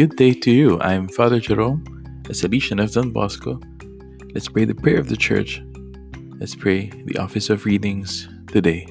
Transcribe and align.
good 0.00 0.16
day 0.16 0.32
to 0.32 0.50
you. 0.50 0.80
I'm 0.80 1.08
Father 1.08 1.38
Jerome, 1.38 1.84
a 2.24 2.32
Salesian 2.32 2.82
of 2.82 2.90
Don 2.90 3.10
Bosco. 3.10 3.60
Let's 4.32 4.48
pray 4.48 4.64
the 4.64 4.74
prayer 4.74 4.98
of 4.98 5.10
the 5.10 5.16
church. 5.16 5.62
Let's 6.40 6.54
pray 6.54 6.88
the 7.04 7.18
office 7.18 7.50
of 7.50 7.66
readings 7.66 8.26
today. 8.46 8.86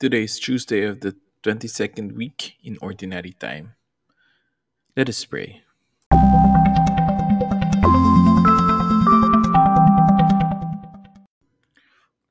Today 0.00 0.24
is 0.24 0.40
Tuesday 0.40 0.82
of 0.82 1.02
the 1.02 1.14
22nd 1.44 2.16
week 2.16 2.56
in 2.64 2.78
Ordinary 2.82 3.34
Time. 3.38 3.76
Let 4.96 5.08
us 5.08 5.24
pray. 5.24 5.62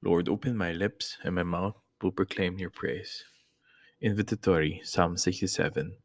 Lord, 0.04 0.28
open 0.28 0.58
my 0.58 0.74
lips, 0.74 1.16
and 1.24 1.36
my 1.36 1.44
mouth 1.44 1.77
will 2.02 2.12
proclaim 2.12 2.59
your 2.59 2.70
praise. 2.70 3.23
Invitatory, 4.04 4.85
Psalm 4.85 5.16
67. 5.16 5.95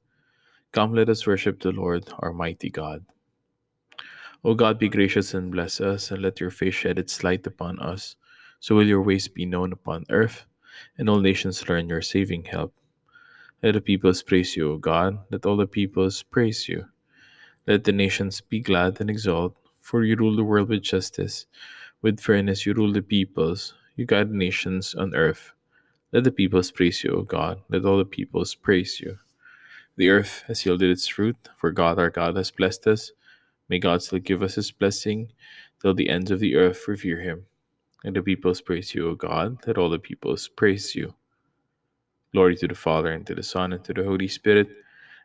Come, 0.71 0.95
let 0.95 1.09
us 1.09 1.27
worship 1.27 1.61
the 1.61 1.73
Lord, 1.73 2.09
our 2.21 2.33
mighty 2.33 2.71
God. 2.71 3.05
O 4.45 4.55
God, 4.55 4.79
be 4.79 4.89
gracious 4.89 5.35
and 5.35 5.51
bless 5.51 5.81
us, 5.81 6.13
and 6.13 6.23
let 6.23 6.39
your 6.39 6.51
face 6.51 6.75
shed 6.75 7.01
its 7.01 7.25
light 7.25 7.45
upon 7.49 7.81
us. 7.81 8.15
So 8.61 8.77
will 8.77 8.87
your 8.87 9.03
ways 9.03 9.27
be 9.27 9.45
known 9.45 9.73
upon 9.73 10.05
earth, 10.09 10.47
and 10.99 11.09
all 11.09 11.19
nations 11.19 11.69
learn 11.69 11.89
your 11.89 12.01
saving 12.01 12.45
help. 12.45 12.73
Let 13.61 13.75
the 13.75 13.81
peoples 13.81 14.23
praise 14.23 14.57
you, 14.57 14.71
O 14.71 14.77
God. 14.79 15.19
Let 15.33 15.45
all 15.45 15.57
the 15.57 15.67
peoples 15.67 16.23
praise 16.23 16.69
you. 16.69 16.87
Let 17.67 17.83
the 17.83 17.93
nations 17.93 18.41
be 18.41 18.61
glad 18.61 19.01
and 19.01 19.11
exult, 19.11 19.59
for 19.81 20.05
you 20.05 20.15
rule 20.15 20.37
the 20.37 20.45
world 20.45 20.69
with 20.69 20.83
justice. 20.83 21.47
With 22.03 22.21
fairness 22.21 22.65
you 22.65 22.73
rule 22.73 22.93
the 22.93 23.03
peoples. 23.03 23.75
You 23.97 24.07
guide 24.07 24.31
the 24.31 24.37
nations 24.37 24.95
on 24.95 25.13
earth. 25.17 25.53
Let 26.13 26.25
the 26.25 26.33
peoples 26.33 26.71
praise 26.73 27.05
you, 27.05 27.13
O 27.13 27.23
God. 27.23 27.61
Let 27.69 27.85
all 27.85 27.99
the 27.99 28.05
peoples 28.05 28.55
praise 28.55 29.01
you. 29.01 29.19
The 29.97 30.09
earth 30.09 30.45
has 30.49 30.65
yielded 30.67 30.91
its 30.91 31.07
fruit, 31.07 31.37
for 31.57 31.71
God 31.71 31.99
our 31.99 32.11
God 32.11 32.37
has 32.37 32.51
blessed 32.51 32.87
us. 32.87 33.13
May 33.69 33.79
God 33.79 34.03
still 34.03 34.19
give 34.19 34.43
us 34.43 34.57
his 34.57 34.73
blessing 34.73 35.33
till 35.81 35.95
the 35.95 36.09
ends 36.09 36.31
of 36.31 36.41
the 36.41 36.57
earth 36.57 36.89
revere 36.89 37.21
him. 37.21 37.47
Let 38.03 38.15
the 38.15 38.23
peoples 38.23 38.61
praise 38.61 38.95
you, 38.95 39.09
O 39.09 39.15
God. 39.15 39.59
Let 39.67 39.79
all 39.79 39.91
the 39.91 39.99
peoples 39.99 40.49
praise 40.49 40.95
you. 40.97 41.15
Glory 42.33 42.57
to 42.57 42.67
the 42.67 42.75
Father, 42.75 43.13
and 43.13 43.27
to 43.27 43.35
the 43.35 43.43
Son, 43.43 43.73
and 43.73 43.85
to 43.85 43.93
the 43.93 44.05
Holy 44.05 44.29
Spirit, 44.29 44.69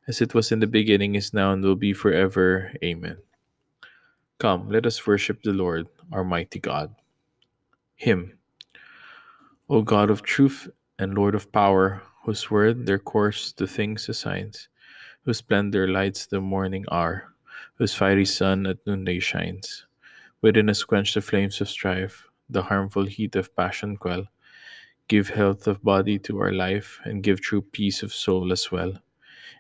as 0.08 0.22
it 0.22 0.34
was 0.34 0.52
in 0.52 0.60
the 0.60 0.68
beginning, 0.68 1.16
is 1.16 1.34
now, 1.34 1.54
and 1.54 1.64
will 1.64 1.76
be 1.76 1.94
forever. 1.94 2.72
Amen. 2.84 3.18
Come, 4.40 4.70
let 4.70 4.86
us 4.86 5.08
worship 5.08 5.42
the 5.42 5.54
Lord, 5.54 5.88
our 6.12 6.24
mighty 6.24 6.60
God. 6.60 6.94
Hymn. 7.96 8.38
O 9.70 9.82
God 9.82 10.10
of 10.10 10.22
truth 10.22 10.68
and 11.00 11.14
Lord 11.14 11.36
of 11.36 11.52
power, 11.52 12.02
whose 12.24 12.50
word 12.50 12.86
their 12.86 13.00
course 13.00 13.52
to 13.54 13.68
things 13.68 14.10
assigns, 14.10 14.70
whose 15.24 15.38
splendor 15.38 15.88
lights 15.88 16.26
the 16.26 16.42
morning 16.42 16.86
hour, 16.92 17.34
whose 17.76 17.94
fiery 17.94 18.26
sun 18.26 18.66
at 18.66 18.78
noonday 18.86 19.20
shines. 19.20 19.86
Within 20.42 20.70
us 20.70 20.84
quench 20.84 21.14
the 21.14 21.22
flames 21.22 21.60
of 21.62 21.70
strife, 21.70 22.28
the 22.50 22.62
harmful 22.62 23.06
heat 23.06 23.36
of 23.36 23.56
passion 23.56 23.98
quell. 23.98 24.26
Give 25.08 25.30
health 25.30 25.68
of 25.68 25.84
body 25.84 26.18
to 26.20 26.40
our 26.40 26.52
life, 26.52 27.00
and 27.04 27.22
give 27.24 27.42
true 27.42 27.62
peace 27.62 28.02
of 28.02 28.14
soul 28.14 28.52
as 28.52 28.72
well. 28.72 28.94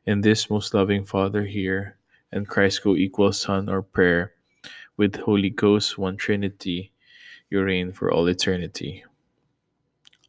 In 0.05 0.21
this 0.21 0.49
most 0.49 0.73
loving 0.73 1.03
Father 1.03 1.43
here, 1.43 1.97
and 2.31 2.47
Christ 2.47 2.83
co-equal 2.83 3.33
Son 3.33 3.69
our 3.69 3.81
prayer, 3.81 4.33
with 4.97 5.15
Holy 5.15 5.49
Ghost 5.49 5.97
one 5.97 6.17
Trinity, 6.17 6.91
you 7.49 7.61
reign 7.61 7.91
for 7.91 8.11
all 8.11 8.27
eternity. 8.27 9.03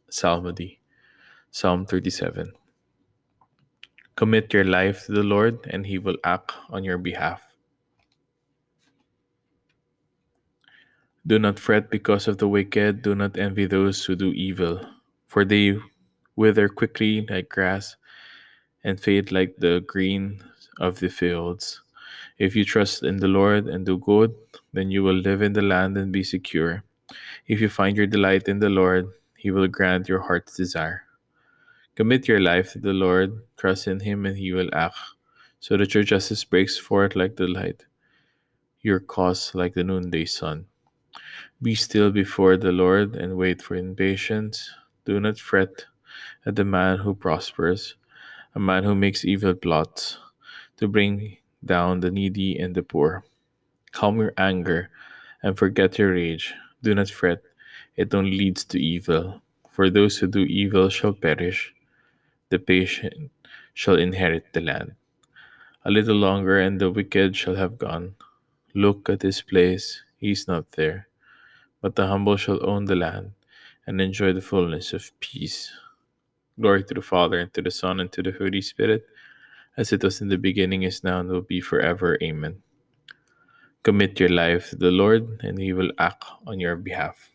Psalmody, 0.09 0.79
Psalm 1.51 1.85
37. 1.85 2.53
Commit 4.15 4.53
your 4.53 4.65
life 4.65 5.05
to 5.05 5.11
the 5.11 5.23
Lord, 5.23 5.59
and 5.69 5.85
He 5.85 5.97
will 5.97 6.17
act 6.23 6.53
on 6.69 6.83
your 6.83 6.97
behalf. 6.97 7.41
Do 11.25 11.39
not 11.39 11.59
fret 11.59 11.89
because 11.89 12.27
of 12.27 12.37
the 12.37 12.47
wicked, 12.47 13.01
do 13.01 13.13
not 13.13 13.37
envy 13.37 13.65
those 13.65 14.05
who 14.05 14.15
do 14.15 14.31
evil, 14.31 14.79
for 15.27 15.43
they 15.43 15.77
wither 16.35 16.69
quickly 16.69 17.25
like 17.29 17.49
grass 17.49 17.97
and 18.83 18.99
fade 18.99 19.31
like 19.31 19.57
the 19.57 19.83
green 19.87 20.39
of 20.79 20.99
the 20.99 21.09
fields. 21.09 21.81
If 22.37 22.55
you 22.55 22.63
trust 22.63 23.03
in 23.03 23.17
the 23.17 23.27
Lord 23.27 23.67
and 23.67 23.85
do 23.85 23.97
good, 23.97 24.35
then 24.73 24.91
you 24.91 25.03
will 25.03 25.15
live 25.17 25.41
in 25.41 25.53
the 25.53 25.61
land 25.61 25.97
and 25.97 26.11
be 26.11 26.23
secure. 26.23 26.83
If 27.47 27.59
you 27.59 27.67
find 27.67 27.97
your 27.97 28.07
delight 28.07 28.47
in 28.47 28.59
the 28.59 28.69
Lord, 28.69 29.09
he 29.35 29.51
will 29.51 29.67
grant 29.67 30.07
your 30.07 30.21
heart's 30.21 30.55
desire. 30.55 31.06
Commit 31.97 32.27
your 32.27 32.39
life 32.39 32.73
to 32.73 32.79
the 32.79 32.93
Lord, 32.93 33.41
trust 33.57 33.87
in 33.87 34.01
Him, 34.01 34.27
and 34.27 34.37
He 34.37 34.53
will 34.53 34.69
act, 34.71 34.99
so 35.59 35.77
that 35.77 35.95
your 35.95 36.03
justice 36.03 36.43
breaks 36.43 36.77
forth 36.77 37.15
like 37.15 37.37
the 37.37 37.47
light, 37.47 37.87
your 38.81 38.99
cause 38.99 39.55
like 39.55 39.73
the 39.73 39.83
noonday 39.83 40.25
sun. 40.25 40.67
Be 41.59 41.73
still 41.73 42.11
before 42.11 42.55
the 42.55 42.71
Lord 42.71 43.15
and 43.15 43.35
wait 43.35 43.63
for 43.63 43.73
in 43.73 43.95
patience. 43.95 44.69
Do 45.05 45.19
not 45.19 45.39
fret 45.39 45.87
at 46.45 46.55
the 46.55 46.63
man 46.63 46.99
who 46.99 47.15
prospers, 47.15 47.95
a 48.53 48.59
man 48.59 48.83
who 48.83 48.93
makes 48.93 49.25
evil 49.25 49.55
plots 49.55 50.19
to 50.77 50.87
bring 50.87 51.37
down 51.65 52.01
the 52.01 52.11
needy 52.11 52.59
and 52.59 52.75
the 52.75 52.83
poor. 52.83 53.23
Calm 53.91 54.19
your 54.19 54.33
anger 54.37 54.91
and 55.41 55.57
forget 55.57 55.97
your 55.97 56.11
rage. 56.13 56.53
Do 56.83 56.93
not 56.93 57.09
fret 57.09 57.41
it 57.95 58.13
only 58.13 58.37
leads 58.37 58.65
to 58.65 58.79
evil. 58.79 59.41
For 59.71 59.89
those 59.89 60.19
who 60.19 60.27
do 60.27 60.41
evil 60.41 60.89
shall 60.89 61.13
perish, 61.13 61.73
the 62.49 62.59
patient 62.59 63.31
shall 63.73 63.97
inherit 63.97 64.53
the 64.53 64.61
land. 64.61 64.95
A 65.85 65.91
little 65.91 66.15
longer, 66.17 66.59
and 66.59 66.79
the 66.81 66.91
wicked 66.91 67.35
shall 67.35 67.55
have 67.55 67.77
gone. 67.77 68.15
Look 68.75 69.09
at 69.09 69.23
his 69.23 69.41
place, 69.41 70.03
he 70.17 70.31
is 70.31 70.47
not 70.47 70.73
there. 70.73 71.07
But 71.81 71.95
the 71.95 72.07
humble 72.07 72.37
shall 72.37 72.59
own 72.67 72.85
the 72.85 72.95
land 72.95 73.31
and 73.87 74.01
enjoy 74.01 74.33
the 74.33 74.41
fullness 74.41 74.93
of 74.93 75.11
peace. 75.19 75.71
Glory 76.59 76.83
to 76.85 76.93
the 76.95 77.01
Father, 77.01 77.39
and 77.39 77.53
to 77.53 77.61
the 77.61 77.71
Son, 77.71 77.99
and 77.99 78.11
to 78.11 78.23
the 78.23 78.33
Holy 78.33 78.61
Spirit, 78.61 79.05
as 79.77 79.93
it 79.93 80.03
was 80.03 80.21
in 80.21 80.29
the 80.29 80.37
beginning, 80.37 80.83
is 80.83 81.03
now, 81.03 81.19
and 81.21 81.29
will 81.29 81.41
be 81.41 81.61
forever. 81.61 82.17
Amen. 82.23 82.63
Commit 83.83 84.19
your 84.19 84.29
life 84.29 84.71
to 84.71 84.75
the 84.75 84.91
Lord, 84.91 85.41
and 85.43 85.59
he 85.59 85.73
will 85.73 85.91
act 85.99 86.25
on 86.47 86.59
your 86.59 86.75
behalf. 86.75 87.31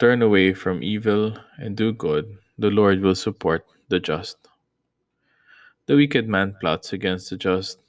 Turn 0.00 0.22
away 0.22 0.54
from 0.54 0.82
evil 0.82 1.36
and 1.58 1.76
do 1.76 1.92
good, 1.92 2.38
the 2.56 2.70
Lord 2.70 3.02
will 3.02 3.14
support 3.14 3.66
the 3.90 4.00
just. 4.00 4.38
The 5.84 5.94
wicked 5.94 6.26
man 6.26 6.56
plots 6.58 6.94
against 6.94 7.28
the 7.28 7.36
just 7.36 7.82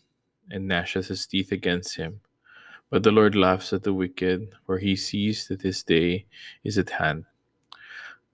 and 0.50 0.68
gnashes 0.68 1.08
his 1.08 1.26
teeth 1.26 1.54
against 1.54 1.96
him. 1.96 2.20
But 2.90 3.04
the 3.04 3.14
Lord 3.14 3.34
laughs 3.34 3.72
at 3.72 3.84
the 3.84 3.94
wicked, 3.94 4.54
for 4.66 4.78
he 4.78 4.98
sees 4.98 5.48
that 5.48 5.62
his 5.62 5.84
day 5.84 6.26
is 6.66 6.78
at 6.78 6.90
hand. 6.90 7.24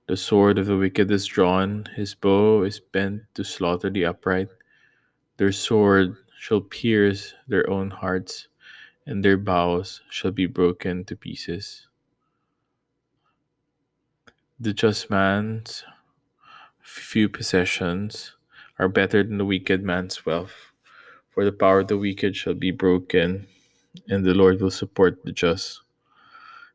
The 0.07 0.17
sword 0.17 0.57
of 0.57 0.66
the 0.66 0.77
wicked 0.77 1.11
is 1.11 1.27
drawn, 1.27 1.85
his 1.95 2.16
bow 2.16 2.63
is 2.63 2.79
bent 2.79 3.25
to 3.35 3.43
slaughter 3.43 3.91
the 3.91 4.05
upright. 4.05 4.49
Their 5.37 5.51
sword 5.51 6.17
shall 6.39 6.61
pierce 6.61 7.35
their 7.47 7.69
own 7.69 7.91
hearts, 7.91 8.47
and 9.05 9.23
their 9.23 9.37
bows 9.37 10.01
shall 10.09 10.31
be 10.31 10.47
broken 10.47 11.05
to 11.05 11.16
pieces. 11.16 11.87
The 14.59 14.73
just 14.73 15.12
man's 15.12 15.85
few 16.81 17.29
possessions 17.29 18.34
are 18.79 18.90
better 18.90 19.22
than 19.22 19.38
the 19.38 19.45
wicked 19.45 19.84
man's 19.84 20.25
wealth. 20.25 20.73
For 21.29 21.45
the 21.45 21.51
power 21.51 21.81
of 21.81 21.90
the 21.90 21.97
wicked 21.97 22.35
shall 22.35 22.56
be 22.56 22.72
broken, 22.72 23.47
and 24.09 24.25
the 24.25 24.34
Lord 24.34 24.59
will 24.59 24.72
support 24.72 25.23
the 25.23 25.31
just. 25.31 25.81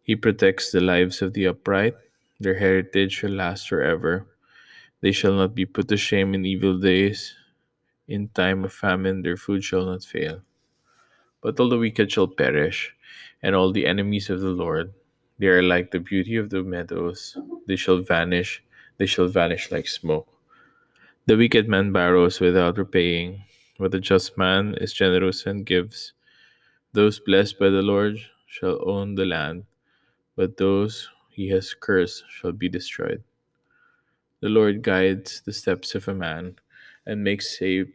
He 0.02 0.14
protects 0.14 0.70
the 0.70 0.80
lives 0.80 1.22
of 1.22 1.34
the 1.34 1.46
upright, 1.48 1.96
their 2.38 2.54
heritage 2.54 3.14
shall 3.14 3.30
last 3.30 3.68
forever. 3.68 4.26
They 5.00 5.12
shall 5.12 5.34
not 5.34 5.54
be 5.54 5.66
put 5.66 5.88
to 5.88 5.96
shame 5.96 6.34
in 6.34 6.46
evil 6.46 6.78
days. 6.78 7.34
In 8.06 8.28
time 8.28 8.64
of 8.64 8.72
famine, 8.72 9.22
their 9.22 9.36
food 9.36 9.64
shall 9.64 9.86
not 9.86 10.04
fail. 10.04 10.42
But 11.42 11.58
all 11.58 11.68
the 11.68 11.78
wicked 11.78 12.12
shall 12.12 12.28
perish, 12.28 12.94
and 13.42 13.56
all 13.56 13.72
the 13.72 13.86
enemies 13.86 14.30
of 14.30 14.40
the 14.40 14.54
Lord 14.54 14.94
they 15.38 15.48
are 15.48 15.62
like 15.62 15.90
the 15.90 15.98
beauty 15.98 16.36
of 16.36 16.50
the 16.50 16.62
meadows. 16.62 17.36
They 17.66 17.76
shall 17.76 17.98
vanish. 17.98 18.62
They 18.98 19.06
shall 19.06 19.28
vanish 19.28 19.70
like 19.70 19.88
smoke. 19.88 20.28
The 21.26 21.36
wicked 21.36 21.68
man 21.68 21.92
borrows 21.92 22.40
without 22.40 22.78
repaying, 22.78 23.44
but 23.78 23.92
the 23.92 24.00
just 24.00 24.38
man 24.38 24.74
is 24.80 24.92
generous 24.92 25.46
and 25.46 25.66
gives. 25.66 26.12
Those 26.92 27.20
blessed 27.20 27.58
by 27.58 27.70
the 27.70 27.82
Lord 27.82 28.18
shall 28.46 28.78
own 28.88 29.14
the 29.14 29.26
land, 29.26 29.64
but 30.36 30.56
those 30.56 31.08
he 31.30 31.48
has 31.50 31.74
cursed 31.74 32.24
shall 32.28 32.52
be 32.52 32.68
destroyed. 32.68 33.22
The 34.40 34.48
Lord 34.48 34.82
guides 34.82 35.40
the 35.42 35.52
steps 35.52 35.94
of 35.94 36.08
a 36.08 36.14
man 36.14 36.56
and 37.06 37.24
makes 37.24 37.58
safe 37.58 37.88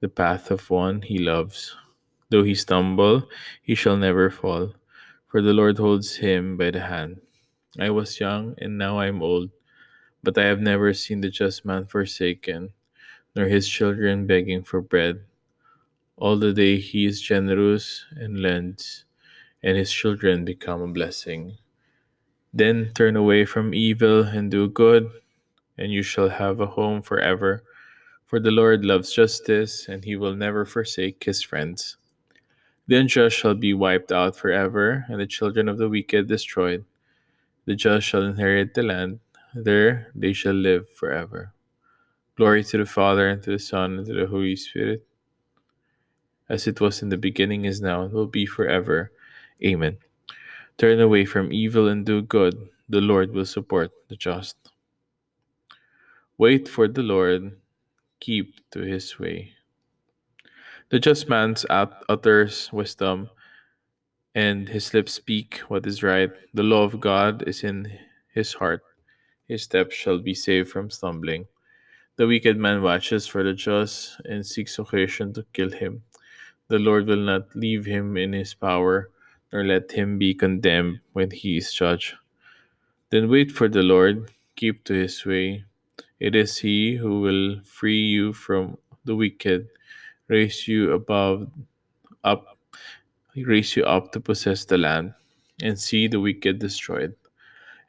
the 0.00 0.08
path 0.08 0.50
of 0.50 0.70
one 0.70 1.02
he 1.02 1.18
loves. 1.18 1.76
Though 2.30 2.44
he 2.44 2.54
stumble, 2.54 3.28
he 3.62 3.74
shall 3.74 3.96
never 3.96 4.30
fall 4.30 4.74
for 5.32 5.40
the 5.40 5.54
Lord 5.54 5.78
holds 5.78 6.16
him 6.16 6.58
by 6.58 6.70
the 6.70 6.80
hand. 6.80 7.22
I 7.78 7.90
was 7.90 8.18
young, 8.20 8.54
and 8.58 8.78
now 8.78 8.98
I 8.98 9.08
am 9.08 9.22
old, 9.22 9.50
But 10.22 10.38
I 10.38 10.44
have 10.46 10.60
never 10.60 10.94
seen 10.94 11.20
the 11.22 11.30
just 11.30 11.64
man 11.64 11.86
forsaken, 11.86 12.74
nor 13.36 13.46
his 13.46 13.68
children 13.68 14.26
begging 14.26 14.62
for 14.64 14.80
bread. 14.82 15.24
All 16.16 16.38
the 16.38 16.52
day 16.52 16.78
he 16.78 17.06
is 17.06 17.20
generous 17.20 18.06
and 18.12 18.40
lends, 18.40 19.04
and 19.62 19.76
his 19.76 19.92
children 19.92 20.44
become 20.44 20.82
a 20.82 20.88
blessing. 20.88 21.58
Then 22.54 22.92
turn 22.94 23.16
away 23.16 23.44
from 23.44 23.74
evil 23.74 24.22
and 24.24 24.50
do 24.50 24.68
good, 24.68 25.10
and 25.78 25.92
you 25.92 26.02
shall 26.02 26.30
have 26.30 26.60
a 26.60 26.66
home 26.66 27.02
forever. 27.02 27.64
For 28.26 28.40
the 28.40 28.50
Lord 28.52 28.84
loves 28.84 29.12
justice, 29.12 29.88
and 29.88 30.04
he 30.04 30.16
will 30.16 30.36
never 30.36 30.64
forsake 30.66 31.24
his 31.24 31.42
friends. 31.42 31.96
The 32.86 32.96
unjust 32.96 33.36
shall 33.36 33.54
be 33.54 33.74
wiped 33.74 34.12
out 34.12 34.36
forever, 34.36 35.06
and 35.08 35.20
the 35.20 35.26
children 35.26 35.68
of 35.68 35.78
the 35.78 35.88
wicked 35.88 36.28
destroyed. 36.28 36.84
The 37.66 37.76
just 37.76 38.06
shall 38.06 38.22
inherit 38.22 38.74
the 38.74 38.82
land, 38.82 39.20
there 39.54 40.08
they 40.14 40.32
shall 40.32 40.54
live 40.54 40.90
forever. 40.90 41.54
Glory 42.36 42.64
to 42.64 42.78
the 42.78 42.86
Father, 42.86 43.28
and 43.28 43.42
to 43.44 43.52
the 43.52 43.58
Son, 43.58 43.98
and 43.98 44.06
to 44.06 44.14
the 44.14 44.26
Holy 44.26 44.56
Spirit, 44.56 45.06
as 46.48 46.66
it 46.66 46.80
was 46.80 47.02
in 47.02 47.10
the 47.10 47.18
beginning, 47.18 47.64
is 47.64 47.80
now, 47.80 48.02
and 48.02 48.12
will 48.12 48.26
be 48.26 48.46
forever. 48.46 49.12
Amen. 49.64 49.98
Turn 50.78 51.00
away 51.00 51.24
from 51.24 51.52
evil 51.52 51.88
and 51.88 52.04
do 52.06 52.22
good. 52.22 52.68
The 52.88 53.00
Lord 53.00 53.32
will 53.32 53.46
support 53.46 53.92
the 54.08 54.16
just. 54.16 54.56
Wait 56.38 56.68
for 56.68 56.88
the 56.88 57.02
Lord, 57.02 57.56
keep 58.20 58.56
to 58.72 58.80
his 58.80 59.18
way. 59.18 59.52
The 60.90 60.98
just 61.00 61.28
man's 61.28 61.66
ut- 61.70 62.04
utters 62.08 62.70
wisdom, 62.72 63.30
and 64.34 64.68
his 64.68 64.94
lips 64.94 65.14
speak 65.14 65.58
what 65.68 65.86
is 65.86 66.02
right. 66.02 66.30
The 66.54 66.62
law 66.62 66.84
of 66.84 67.00
God 67.00 67.44
is 67.46 67.64
in 67.64 67.98
his 68.32 68.54
heart. 68.54 68.82
His 69.48 69.62
steps 69.64 69.94
shall 69.94 70.18
be 70.18 70.34
saved 70.34 70.70
from 70.70 70.90
stumbling. 70.90 71.46
The 72.16 72.26
wicked 72.26 72.56
man 72.58 72.82
watches 72.82 73.26
for 73.26 73.42
the 73.42 73.54
just 73.54 74.20
and 74.24 74.46
seeks 74.46 74.78
occasion 74.78 75.32
to 75.34 75.46
kill 75.52 75.70
him. 75.70 76.02
The 76.68 76.78
Lord 76.78 77.06
will 77.06 77.24
not 77.24 77.54
leave 77.56 77.84
him 77.86 78.16
in 78.16 78.32
his 78.32 78.54
power, 78.54 79.10
nor 79.52 79.64
let 79.64 79.92
him 79.92 80.18
be 80.18 80.34
condemned 80.34 81.00
when 81.12 81.30
he 81.30 81.58
is 81.58 81.72
judged. 81.72 82.14
Then 83.10 83.28
wait 83.30 83.52
for 83.52 83.68
the 83.68 83.82
Lord, 83.82 84.30
keep 84.56 84.84
to 84.84 84.94
his 84.94 85.24
way. 85.26 85.64
It 86.20 86.34
is 86.34 86.58
he 86.58 86.96
who 86.96 87.20
will 87.20 87.60
free 87.64 88.00
you 88.00 88.32
from 88.32 88.78
the 89.04 89.16
wicked, 89.16 89.68
raise 90.28 90.68
you 90.68 90.92
above 90.92 91.50
up 92.24 92.51
raise 93.36 93.76
you 93.76 93.84
up 93.84 94.12
to 94.12 94.20
possess 94.20 94.64
the 94.64 94.76
land, 94.76 95.14
and 95.62 95.78
see 95.78 96.06
the 96.08 96.20
wicked 96.20 96.58
destroyed. 96.58 97.14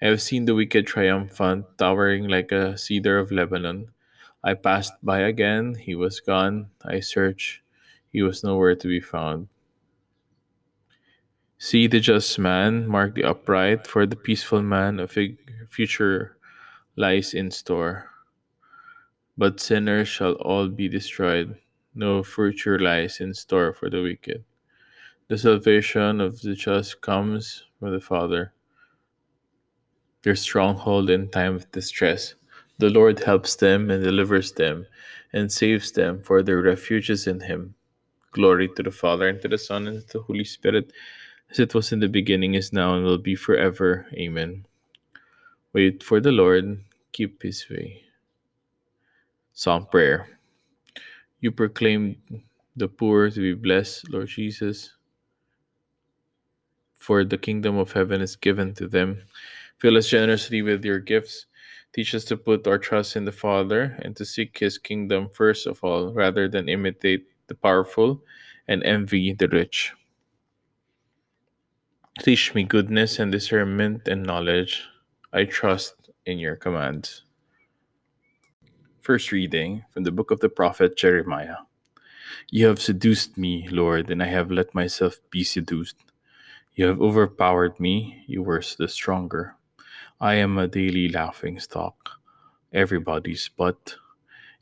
I 0.02 0.08
have 0.08 0.22
seen 0.22 0.46
the 0.46 0.56
wicked 0.56 0.88
triumphant, 0.88 1.66
towering 1.78 2.28
like 2.28 2.52
a 2.52 2.78
cedar 2.78 3.20
of 3.20 3.32
Lebanon. 3.32 3.92
I 4.44 4.54
passed 4.54 4.94
by 5.04 5.20
again, 5.20 5.76
he 5.76 5.96
was 5.96 6.20
gone. 6.20 6.68
I 6.84 7.00
searched, 7.00 7.62
he 8.12 8.22
was 8.22 8.44
nowhere 8.44 8.76
to 8.76 8.88
be 8.88 9.00
found. 9.00 9.48
See 11.58 11.88
the 11.88 12.00
just 12.00 12.38
man, 12.40 12.88
mark 12.88 13.16
the 13.16 13.24
upright, 13.24 13.88
for 13.88 14.06
the 14.06 14.18
peaceful 14.18 14.62
man 14.62 15.00
a 15.00 15.08
fig- 15.08 15.40
future 15.70 16.38
lies 16.96 17.34
in 17.34 17.52
store. 17.52 18.10
But 19.38 19.60
sinners 19.60 20.10
shall 20.10 20.34
all 20.34 20.68
be 20.68 20.90
destroyed, 20.90 21.58
no 21.96 22.24
future 22.24 22.80
lies 22.80 23.20
in 23.20 23.34
store 23.34 23.74
for 23.74 23.90
the 23.90 24.02
wicked. 24.02 24.44
The 25.30 25.38
salvation 25.38 26.20
of 26.20 26.42
the 26.42 26.54
just 26.54 27.00
comes 27.00 27.64
from 27.80 27.94
the 27.94 28.02
Father, 28.02 28.52
their 30.24 30.36
stronghold 30.36 31.10
in 31.10 31.30
time 31.30 31.56
of 31.56 31.72
distress. 31.72 32.36
The 32.78 32.90
Lord 32.90 33.22
helps 33.22 33.56
them 33.56 33.90
and 33.90 34.04
delivers 34.04 34.52
them 34.52 34.86
and 35.32 35.50
saves 35.50 35.94
them, 35.94 36.22
for 36.24 36.44
their 36.44 36.62
refuge 36.62 37.10
is 37.10 37.26
in 37.26 37.40
Him. 37.40 37.76
Glory 38.34 38.68
to 38.76 38.84
the 38.84 38.92
Father, 38.92 39.30
and 39.30 39.42
to 39.42 39.48
the 39.48 39.58
Son, 39.58 39.88
and 39.88 40.06
to 40.10 40.18
the 40.18 40.24
Holy 40.24 40.44
Spirit, 40.44 40.92
as 41.50 41.58
it 41.58 41.74
was 41.74 41.94
in 41.94 42.02
the 42.02 42.10
beginning, 42.10 42.56
is 42.56 42.74
now, 42.74 42.94
and 42.96 43.06
will 43.06 43.18
be 43.18 43.36
forever. 43.36 44.06
Amen. 44.16 44.66
Wait 45.72 46.04
for 46.04 46.20
the 46.20 46.34
Lord, 46.34 46.84
keep 47.14 47.42
His 47.44 47.66
way. 47.70 48.04
Psalm 49.54 49.86
Prayer. 49.86 50.28
You 51.40 51.52
proclaim 51.52 52.18
the 52.76 52.90
poor 52.90 53.30
to 53.30 53.40
be 53.40 53.54
blessed, 53.54 54.10
Lord 54.10 54.28
Jesus 54.28 54.92
for 57.04 57.26
the 57.26 57.38
kingdom 57.38 57.78
of 57.78 57.92
heaven 57.92 58.22
is 58.22 58.38
given 58.38 58.74
to 58.74 58.88
them. 58.88 59.20
Fill 59.78 59.98
us 59.98 60.08
generously 60.08 60.62
with 60.62 60.86
your 60.86 61.00
gifts. 61.00 61.48
Teach 61.92 62.16
us 62.16 62.24
to 62.24 62.38
put 62.38 62.66
our 62.66 62.78
trust 62.78 63.18
in 63.18 63.26
the 63.26 63.36
Father 63.36 64.00
and 64.00 64.16
to 64.16 64.24
seek 64.24 64.58
his 64.58 64.78
kingdom 64.78 65.28
first 65.28 65.68
of 65.68 65.84
all, 65.84 66.14
rather 66.14 66.48
than 66.48 66.70
imitate 66.70 67.28
the 67.48 67.56
powerful 67.56 68.24
and 68.70 68.82
envy 68.84 69.34
the 69.34 69.50
rich. 69.50 69.92
Teach 72.22 72.56
me 72.56 72.64
goodness 72.64 73.20
and 73.20 73.34
discernment 73.34 74.08
and 74.08 74.24
knowledge. 74.24 74.88
I 75.34 75.44
trust 75.44 76.10
in 76.26 76.40
your 76.40 76.56
commands. 76.56 77.24
First 79.02 79.34
reading 79.34 79.84
from 79.92 80.04
the 80.04 80.12
book 80.12 80.32
of 80.32 80.40
the 80.40 80.48
prophet 80.48 80.96
Jeremiah. 80.96 81.68
You 82.50 82.68
have 82.68 82.80
seduced 82.80 83.38
me, 83.38 83.68
Lord, 83.68 84.10
and 84.10 84.24
I 84.24 84.28
have 84.28 84.50
let 84.50 84.74
myself 84.74 85.20
be 85.30 85.44
seduced. 85.44 85.98
You 86.76 86.88
have 86.88 87.00
overpowered 87.00 87.80
me, 87.80 88.24
you 88.26 88.42
were 88.42 88.64
the 88.78 88.88
stronger. 88.88 89.56
I 90.20 90.36
am 90.36 90.58
a 90.58 90.68
daily 90.68 91.08
laughing 91.08 91.60
stock, 91.60 92.10
everybody's 92.74 93.48
butt. 93.48 93.96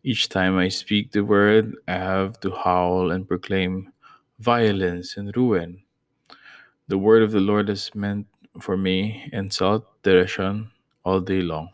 Each 0.04 0.28
time 0.28 0.58
I 0.58 0.68
speak 0.68 1.12
the 1.12 1.24
word, 1.24 1.76
I 1.88 1.94
have 1.94 2.40
to 2.42 2.52
howl 2.52 3.12
and 3.12 3.28
proclaim 3.28 3.94
violence 4.40 5.16
and 5.16 5.36
ruin. 5.38 5.84
The 6.90 6.98
word 6.98 7.24
of 7.24 7.32
the 7.32 7.40
Lord 7.40 7.70
is 7.70 7.96
meant 7.96 8.28
for 8.60 8.76
me, 8.76 9.30
insult, 9.32 9.86
derision, 10.04 10.72
all 11.06 11.22
day 11.22 11.42
long. 11.42 11.70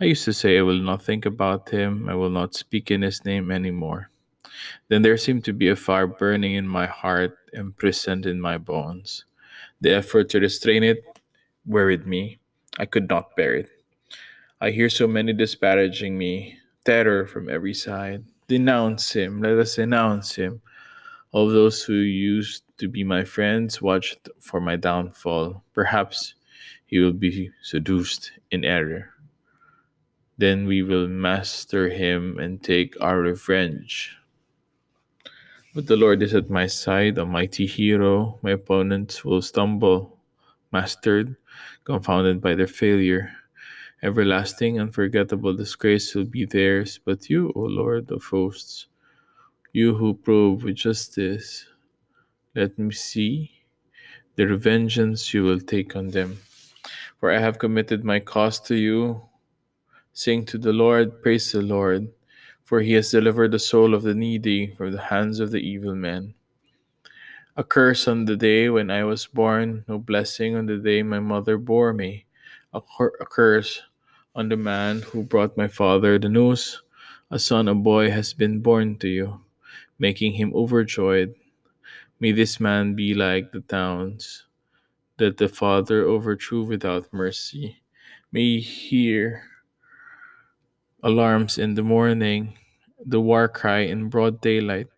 I 0.00 0.04
used 0.04 0.26
to 0.26 0.34
say, 0.34 0.58
I 0.58 0.62
will 0.62 0.82
not 0.82 1.02
think 1.02 1.24
about 1.24 1.70
him, 1.70 2.10
I 2.10 2.14
will 2.14 2.30
not 2.30 2.54
speak 2.54 2.90
in 2.90 3.02
his 3.02 3.24
name 3.24 3.50
anymore. 3.50 4.10
Then 4.88 5.02
there 5.02 5.16
seemed 5.16 5.44
to 5.46 5.54
be 5.54 5.68
a 5.68 5.76
fire 5.76 6.06
burning 6.06 6.54
in 6.54 6.68
my 6.68 6.86
heart, 6.86 7.38
imprisoned 7.54 8.26
in 8.26 8.40
my 8.40 8.58
bones. 8.58 9.24
The 9.80 9.94
effort 9.94 10.28
to 10.30 10.40
restrain 10.40 10.82
it 10.82 11.04
wearied 11.66 12.06
me. 12.06 12.38
I 12.78 12.86
could 12.86 13.08
not 13.08 13.34
bear 13.36 13.54
it. 13.54 13.70
I 14.60 14.70
hear 14.70 14.90
so 14.90 15.06
many 15.06 15.32
disparaging 15.32 16.18
me, 16.18 16.58
terror 16.84 17.26
from 17.26 17.48
every 17.48 17.74
side. 17.74 18.24
Denounce 18.46 19.12
him, 19.12 19.40
let 19.40 19.58
us 19.58 19.76
denounce 19.76 20.34
him. 20.34 20.60
All 21.32 21.48
those 21.48 21.82
who 21.82 21.94
used 21.94 22.64
to 22.78 22.88
be 22.88 23.04
my 23.04 23.24
friends 23.24 23.80
watched 23.80 24.28
for 24.40 24.60
my 24.60 24.76
downfall. 24.76 25.62
Perhaps 25.72 26.34
he 26.86 26.98
will 26.98 27.12
be 27.12 27.50
seduced 27.62 28.32
in 28.50 28.64
error. 28.64 29.14
Then 30.36 30.66
we 30.66 30.82
will 30.82 31.06
master 31.06 31.88
him 31.88 32.38
and 32.38 32.62
take 32.62 32.96
our 33.00 33.20
revenge. 33.20 34.16
But 35.72 35.86
the 35.86 35.94
Lord 35.94 36.20
is 36.20 36.34
at 36.34 36.50
my 36.50 36.66
side, 36.66 37.16
a 37.18 37.24
mighty 37.24 37.64
hero. 37.64 38.40
My 38.42 38.52
opponents 38.58 39.24
will 39.24 39.40
stumble, 39.40 40.18
mastered, 40.72 41.36
confounded 41.84 42.40
by 42.40 42.56
their 42.56 42.66
failure. 42.66 43.30
Everlasting, 44.02 44.80
unforgettable 44.80 45.54
disgrace 45.54 46.12
will 46.12 46.24
be 46.24 46.44
theirs. 46.44 46.98
But 47.04 47.30
you, 47.30 47.52
O 47.54 47.60
Lord 47.60 48.10
of 48.10 48.24
hosts, 48.24 48.86
you 49.72 49.94
who 49.94 50.14
prove 50.14 50.64
with 50.64 50.74
justice, 50.74 51.66
let 52.56 52.76
me 52.76 52.90
see 52.92 53.52
the 54.34 54.46
vengeance 54.56 55.32
you 55.32 55.44
will 55.44 55.60
take 55.60 55.94
on 55.94 56.08
them. 56.10 56.38
For 57.20 57.30
I 57.30 57.38
have 57.38 57.60
committed 57.60 58.04
my 58.04 58.18
cause 58.18 58.58
to 58.62 58.74
you. 58.74 59.22
Sing 60.12 60.44
to 60.46 60.58
the 60.58 60.72
Lord, 60.72 61.22
praise 61.22 61.52
the 61.52 61.62
Lord 61.62 62.10
for 62.70 62.82
he 62.82 62.92
has 62.92 63.10
delivered 63.10 63.50
the 63.50 63.58
soul 63.58 63.94
of 63.94 64.06
the 64.06 64.14
needy 64.14 64.72
from 64.78 64.92
the 64.92 65.10
hands 65.10 65.40
of 65.40 65.50
the 65.50 65.58
evil 65.58 65.96
man. 65.96 66.32
A 67.56 67.64
curse 67.64 68.06
on 68.06 68.26
the 68.26 68.36
day 68.36 68.68
when 68.70 68.92
I 68.92 69.02
was 69.02 69.26
born, 69.26 69.82
no 69.88 69.98
blessing 69.98 70.54
on 70.54 70.66
the 70.66 70.78
day 70.78 71.02
my 71.02 71.18
mother 71.18 71.58
bore 71.58 71.92
me. 71.92 72.26
A, 72.72 72.80
cur- 72.80 73.18
a 73.18 73.26
curse 73.26 73.82
on 74.36 74.48
the 74.48 74.56
man 74.56 75.02
who 75.02 75.24
brought 75.24 75.56
my 75.56 75.66
father 75.66 76.16
the 76.16 76.28
news. 76.28 76.80
A 77.32 77.40
son, 77.40 77.66
a 77.66 77.74
boy 77.74 78.08
has 78.12 78.32
been 78.32 78.60
born 78.60 78.96
to 78.98 79.08
you, 79.08 79.40
making 79.98 80.34
him 80.34 80.54
overjoyed. 80.54 81.34
May 82.20 82.30
this 82.30 82.60
man 82.60 82.94
be 82.94 83.14
like 83.14 83.50
the 83.50 83.66
towns 83.66 84.46
that 85.16 85.38
the 85.38 85.48
father 85.48 86.04
overthrew 86.04 86.62
without 86.62 87.12
mercy. 87.12 87.82
May 88.30 88.60
he 88.60 88.60
hear 88.60 89.42
alarms 91.02 91.58
in 91.58 91.74
the 91.74 91.82
morning, 91.82 92.54
the 93.06 93.20
war 93.20 93.48
cry 93.48 93.80
in 93.80 94.08
broad 94.08 94.40
daylight. 94.40 94.88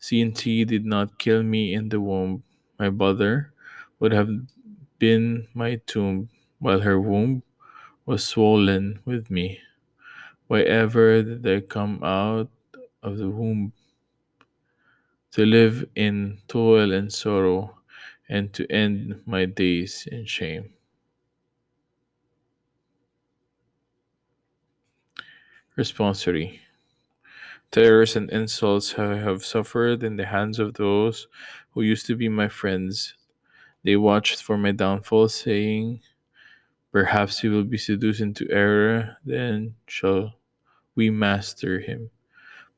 CNT 0.00 0.64
did 0.66 0.84
not 0.86 1.18
kill 1.18 1.42
me 1.42 1.74
in 1.74 1.88
the 1.88 2.00
womb. 2.00 2.42
My 2.78 2.90
mother 2.90 3.52
would 4.00 4.12
have 4.12 4.30
been 4.98 5.48
my 5.54 5.76
tomb, 5.86 6.30
while 6.60 6.80
her 6.80 7.00
womb 7.00 7.42
was 8.06 8.24
swollen 8.26 9.00
with 9.06 9.30
me. 9.30 9.60
Why 10.48 10.62
ever 10.62 11.22
did 11.22 11.46
I 11.46 11.60
come 11.60 12.02
out 12.04 12.50
of 13.02 13.18
the 13.18 13.30
womb 13.30 13.72
to 15.32 15.44
live 15.44 15.84
in 15.96 16.38
toil 16.46 16.92
and 16.92 17.12
sorrow, 17.12 17.76
and 18.28 18.52
to 18.52 18.64
end 18.70 19.20
my 19.26 19.44
days 19.44 20.06
in 20.06 20.24
shame? 20.24 20.72
Responsory 25.76 26.60
Terrors 27.70 28.16
and 28.16 28.28
insults 28.30 28.98
I 28.98 29.16
have 29.16 29.44
suffered 29.44 30.02
in 30.02 30.16
the 30.16 30.26
hands 30.26 30.58
of 30.58 30.74
those 30.74 31.28
who 31.70 31.82
used 31.82 32.06
to 32.06 32.16
be 32.16 32.28
my 32.28 32.48
friends. 32.48 33.14
They 33.84 33.96
watched 33.96 34.42
for 34.42 34.58
my 34.58 34.72
downfall, 34.72 35.28
saying, 35.28 36.00
Perhaps 36.92 37.40
he 37.40 37.48
will 37.48 37.64
be 37.64 37.78
seduced 37.78 38.20
into 38.20 38.50
error, 38.50 39.16
then 39.24 39.76
shall 39.86 40.34
we 40.96 41.10
master 41.10 41.78
him. 41.78 42.10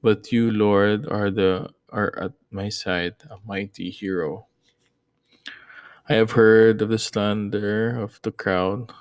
But 0.03 0.31
you, 0.33 0.51
Lord, 0.51 1.09
are 1.09 1.31
the 1.31 1.71
are 1.89 2.13
at 2.19 2.33
my 2.51 2.69
side, 2.69 3.15
a 3.31 3.37
mighty 3.47 3.91
hero. 3.91 4.47
I 6.09 6.15
have 6.15 6.33
heard 6.33 6.83
of 6.83 6.91
the 6.91 6.99
slander 6.99 7.99
of 7.99 8.21
the 8.23 8.33
crowd. 8.33 8.93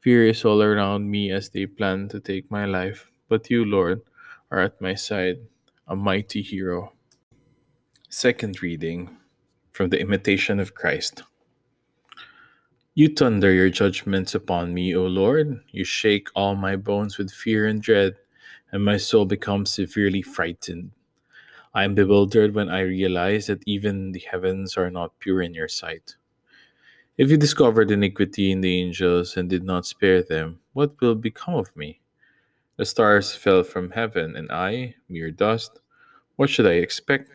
Fear 0.00 0.28
is 0.28 0.44
all 0.44 0.62
around 0.62 1.10
me 1.10 1.30
as 1.30 1.50
they 1.50 1.66
plan 1.66 2.08
to 2.08 2.20
take 2.20 2.50
my 2.50 2.64
life. 2.64 3.10
But 3.28 3.50
you, 3.50 3.64
Lord, 3.64 4.02
are 4.50 4.60
at 4.60 4.80
my 4.80 4.94
side, 4.94 5.38
a 5.86 5.94
mighty 5.94 6.42
hero. 6.42 6.92
Second 8.08 8.62
reading 8.62 9.16
from 9.70 9.90
the 9.90 10.00
Imitation 10.00 10.58
of 10.58 10.74
Christ. 10.74 11.22
You 12.94 13.08
thunder 13.08 13.52
your 13.52 13.70
judgments 13.70 14.34
upon 14.34 14.74
me, 14.74 14.94
O 14.96 15.06
Lord. 15.06 15.62
You 15.70 15.84
shake 15.84 16.28
all 16.34 16.56
my 16.56 16.74
bones 16.74 17.16
with 17.16 17.30
fear 17.30 17.66
and 17.66 17.80
dread, 17.80 18.16
and 18.72 18.84
my 18.84 18.96
soul 18.96 19.24
becomes 19.24 19.70
severely 19.70 20.22
frightened. 20.22 20.90
I 21.72 21.84
am 21.84 21.94
bewildered 21.94 22.52
when 22.52 22.68
I 22.68 22.80
realize 22.80 23.46
that 23.46 23.62
even 23.64 24.10
the 24.10 24.24
heavens 24.28 24.76
are 24.76 24.90
not 24.90 25.20
pure 25.20 25.40
in 25.40 25.54
your 25.54 25.68
sight. 25.68 26.16
If 27.16 27.30
you 27.30 27.36
discovered 27.36 27.92
iniquity 27.92 28.50
in 28.50 28.60
the 28.60 28.80
angels 28.80 29.36
and 29.36 29.48
did 29.48 29.62
not 29.62 29.86
spare 29.86 30.22
them, 30.22 30.58
what 30.72 31.00
will 31.00 31.14
become 31.14 31.54
of 31.54 31.76
me? 31.76 31.99
The 32.76 32.84
stars 32.86 33.34
fell 33.34 33.62
from 33.62 33.90
heaven, 33.90 34.36
and 34.36 34.50
I, 34.50 34.94
mere 35.08 35.30
dust, 35.30 35.80
what 36.36 36.48
should 36.48 36.66
I 36.66 36.80
expect? 36.80 37.30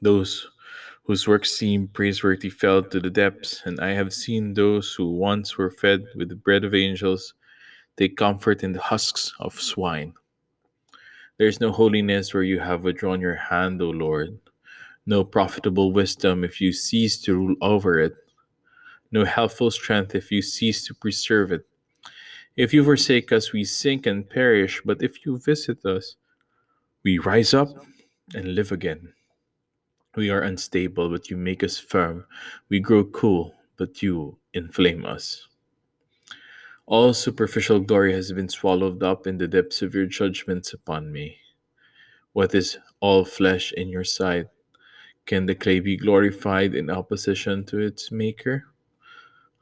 Those 0.00 0.48
whose 1.04 1.28
works 1.28 1.50
seem 1.50 1.88
praiseworthy 1.88 2.48
fell 2.48 2.82
to 2.82 2.98
the 2.98 3.10
depths, 3.10 3.62
and 3.64 3.78
I 3.80 3.90
have 3.90 4.12
seen 4.12 4.54
those 4.54 4.94
who 4.94 5.12
once 5.12 5.58
were 5.58 5.70
fed 5.70 6.06
with 6.16 6.30
the 6.30 6.36
bread 6.36 6.64
of 6.64 6.74
angels 6.74 7.34
take 7.96 8.16
comfort 8.16 8.62
in 8.64 8.72
the 8.72 8.80
husks 8.80 9.32
of 9.38 9.60
swine. 9.60 10.14
There 11.36 11.46
is 11.46 11.60
no 11.60 11.72
holiness 11.72 12.32
where 12.32 12.42
you 12.42 12.60
have 12.60 12.84
withdrawn 12.84 13.20
your 13.20 13.34
hand, 13.34 13.82
O 13.82 13.90
Lord, 13.90 14.38
no 15.04 15.24
profitable 15.24 15.92
wisdom 15.92 16.44
if 16.44 16.60
you 16.60 16.72
cease 16.72 17.20
to 17.22 17.36
rule 17.36 17.56
over 17.60 17.98
it, 17.98 18.14
no 19.12 19.24
helpful 19.24 19.70
strength 19.70 20.14
if 20.14 20.32
you 20.32 20.40
cease 20.40 20.86
to 20.86 20.94
preserve 20.94 21.52
it. 21.52 21.66
If 22.56 22.72
you 22.72 22.84
forsake 22.84 23.32
us, 23.32 23.52
we 23.52 23.64
sink 23.64 24.06
and 24.06 24.28
perish, 24.28 24.80
but 24.84 25.02
if 25.02 25.26
you 25.26 25.38
visit 25.38 25.84
us, 25.84 26.16
we 27.02 27.18
rise 27.18 27.52
up 27.52 27.68
and 28.34 28.54
live 28.54 28.70
again. 28.70 29.12
We 30.16 30.30
are 30.30 30.40
unstable, 30.40 31.10
but 31.10 31.30
you 31.30 31.36
make 31.36 31.64
us 31.64 31.78
firm. 31.78 32.26
We 32.68 32.78
grow 32.78 33.04
cool, 33.04 33.54
but 33.76 34.02
you 34.02 34.38
inflame 34.52 35.04
us. 35.04 35.48
All 36.86 37.12
superficial 37.12 37.80
glory 37.80 38.12
has 38.12 38.30
been 38.32 38.48
swallowed 38.48 39.02
up 39.02 39.26
in 39.26 39.38
the 39.38 39.48
depths 39.48 39.82
of 39.82 39.94
your 39.94 40.06
judgments 40.06 40.72
upon 40.72 41.10
me. 41.10 41.38
What 42.32 42.54
is 42.54 42.78
all 43.00 43.24
flesh 43.24 43.72
in 43.72 43.88
your 43.88 44.04
sight? 44.04 44.46
Can 45.26 45.46
the 45.46 45.54
clay 45.56 45.80
be 45.80 45.96
glorified 45.96 46.74
in 46.74 46.90
opposition 46.90 47.64
to 47.66 47.78
its 47.78 48.12
maker? 48.12 48.66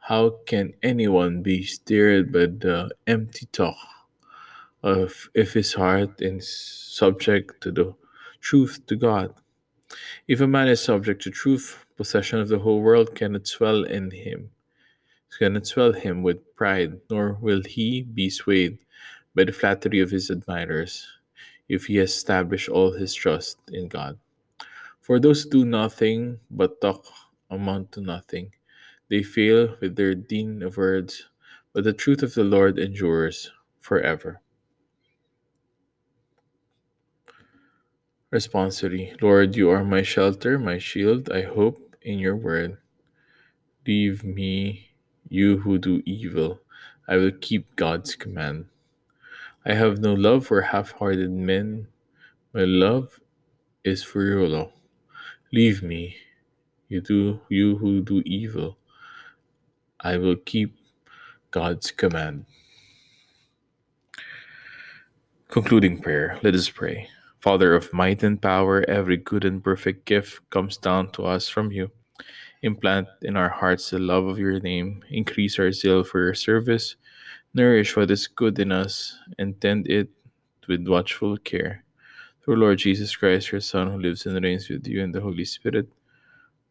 How 0.07 0.41
can 0.47 0.75
anyone 0.83 1.43
be 1.43 1.63
stirred 1.63 2.33
by 2.33 2.47
the 2.47 2.91
empty 3.07 3.47
talk 3.53 3.77
of 4.83 5.31
if 5.33 5.53
his 5.53 5.75
heart 5.75 6.21
is 6.21 6.49
subject 6.49 7.63
to 7.63 7.71
the 7.71 7.95
truth 8.41 8.85
to 8.89 8.97
God? 8.97 9.33
If 10.27 10.41
a 10.41 10.49
man 10.49 10.67
is 10.67 10.83
subject 10.83 11.23
to 11.23 11.31
truth, 11.31 11.87
possession 11.97 12.41
of 12.41 12.49
the 12.49 12.59
whole 12.59 12.83
world 12.83 13.15
cannot 13.15 13.47
swell 13.47 13.85
in 13.85 14.11
him, 14.11 14.51
cannot 15.39 15.69
swell 15.69 15.93
him 15.93 16.25
with 16.25 16.57
pride, 16.57 16.99
nor 17.09 17.39
will 17.41 17.63
he 17.63 18.03
be 18.03 18.29
swayed 18.29 18.79
by 19.37 19.45
the 19.45 19.53
flattery 19.53 20.01
of 20.01 20.11
his 20.11 20.31
admirers, 20.31 21.07
if 21.69 21.87
he 21.87 21.99
establish 21.99 22.69
all 22.69 22.91
his 22.91 23.15
trust 23.15 23.59
in 23.71 23.87
God. 23.87 24.19
For 25.01 25.21
those 25.21 25.45
who 25.45 25.51
do 25.51 25.65
nothing 25.65 26.41
but 26.51 26.81
talk 26.81 27.07
amount 27.49 27.93
to 27.93 28.01
nothing 28.01 28.51
they 29.13 29.23
fail 29.23 29.77
with 29.83 29.95
their 29.97 30.15
din 30.15 30.63
of 30.63 30.79
words, 30.79 31.29
but 31.75 31.85
the 31.85 31.93
truth 31.93 32.23
of 32.23 32.33
the 32.33 32.43
Lord 32.43 32.79
endures 32.79 33.53
forever. 33.79 34.41
Responsory 38.33 39.13
Lord, 39.21 39.55
you 39.55 39.69
are 39.69 39.85
my 39.85 40.01
shelter, 40.01 40.59
my 40.59 40.79
shield. 40.79 41.31
I 41.31 41.43
hope 41.43 41.95
in 42.01 42.19
your 42.21 42.35
word. 42.35 42.79
Leave 43.87 44.25
me, 44.25 44.89
you 45.29 45.59
who 45.59 45.77
do 45.77 46.03
evil. 46.07 46.61
I 47.07 47.19
will 47.19 47.37
keep 47.39 47.77
God's 47.77 48.15
command. 48.17 48.65
I 49.67 49.75
have 49.75 49.99
no 49.99 50.15
love 50.15 50.47
for 50.47 50.63
half 50.63 50.93
hearted 50.93 51.31
men. 51.31 51.89
My 52.55 52.65
love 52.65 53.21
is 53.85 54.03
for 54.03 54.25
your 54.25 54.49
law. 54.49 54.73
Leave 55.53 55.83
me, 55.83 56.17
you 56.89 57.03
do 57.03 57.43
you 57.51 57.77
who 57.77 58.01
do 58.01 58.23
evil. 58.25 58.79
I 60.03 60.17
will 60.17 60.37
keep 60.37 60.77
God's 61.51 61.91
command. 61.91 62.47
Concluding 65.49 66.01
prayer, 66.01 66.39
let 66.43 66.55
us 66.55 66.69
pray. 66.69 67.09
Father 67.41 67.75
of 67.75 67.93
might 67.93 68.23
and 68.23 68.41
power, 68.41 68.89
every 68.89 69.17
good 69.17 69.45
and 69.45 69.63
perfect 69.63 70.07
gift 70.07 70.41
comes 70.51 70.77
down 70.77 71.11
to 71.13 71.25
us 71.27 71.49
from 71.49 71.71
you. 71.71 71.91
Implant 72.63 73.09
in 73.23 73.37
our 73.37 73.49
hearts 73.49 73.91
the 73.91 73.99
love 73.99 74.27
of 74.27 74.39
your 74.39 74.61
name, 74.61 75.03
increase 75.11 75.59
our 75.59 75.73
zeal 75.73 76.05
for 76.05 76.23
your 76.23 76.35
service, 76.35 76.97
nourish 77.53 77.97
what 77.97 78.11
is 78.11 78.29
good 78.29 78.59
in 78.59 78.71
us, 78.71 79.19
and 79.39 79.61
tend 79.61 79.89
it 79.89 80.09
with 80.69 80.87
watchful 80.87 81.37
care. 81.39 81.85
Through 82.45 82.57
Lord 82.57 82.79
Jesus 82.79 83.15
Christ, 83.15 83.53
your 83.53 83.61
Son, 83.61 83.91
who 83.91 83.99
lives 84.01 84.27
and 84.27 84.43
reigns 84.43 84.69
with 84.69 84.87
you 84.87 85.03
in 85.03 85.13
the 85.13 85.21
Holy 85.21 85.45
Spirit, 85.45 85.89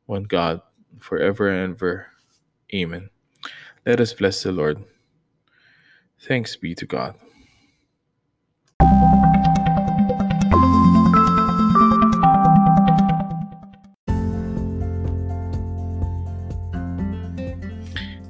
one 0.06 0.24
God, 0.24 0.62
forever 1.00 1.50
and 1.50 1.74
ever. 1.74 2.08
Amen. 2.74 3.10
Let 3.86 4.00
us 4.00 4.14
bless 4.14 4.44
the 4.44 4.52
Lord. 4.52 4.84
Thanks 6.20 6.56
be 6.56 6.76
to 6.76 6.86
God. 6.86 7.16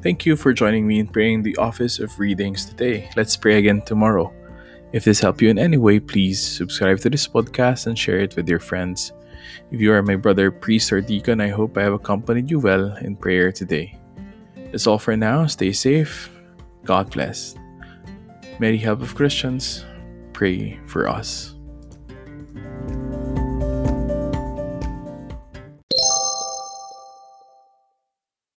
Thank 0.01 0.25
you 0.25 0.35
for 0.35 0.51
joining 0.51 0.87
me 0.87 0.99
in 0.99 1.07
praying 1.07 1.43
the 1.43 1.55
office 1.57 1.99
of 1.99 2.17
readings 2.17 2.65
today. 2.65 3.09
Let's 3.15 3.37
pray 3.37 3.57
again 3.57 3.81
tomorrow. 3.81 4.33
If 4.93 5.03
this 5.03 5.19
helped 5.19 5.41
you 5.41 5.49
in 5.49 5.59
any 5.59 5.77
way, 5.77 5.99
please 5.99 6.41
subscribe 6.41 6.99
to 6.99 7.09
this 7.09 7.27
podcast 7.27 7.87
and 7.87 7.99
share 7.99 8.19
it 8.19 8.35
with 8.35 8.49
your 8.49 8.59
friends. 8.59 9.11
If 9.69 9.79
you 9.79 9.93
are 9.93 10.01
my 10.01 10.15
brother, 10.15 10.49
priest, 10.49 10.91
or 10.91 11.01
deacon, 11.01 11.39
I 11.39 11.49
hope 11.49 11.77
I 11.77 11.83
have 11.83 11.93
accompanied 11.93 12.49
you 12.49 12.59
well 12.59 12.95
in 12.97 13.15
prayer 13.15 13.51
today. 13.51 14.00
That's 14.71 14.87
all 14.87 14.97
for 14.97 15.15
now. 15.17 15.47
Stay 15.47 15.73
safe. 15.73 16.29
God 16.85 17.11
bless. 17.11 17.55
May 18.59 18.71
the 18.71 18.77
help 18.77 19.01
of 19.01 19.15
Christians 19.15 19.85
pray 20.33 20.79
for 20.85 21.07
us. 21.07 21.55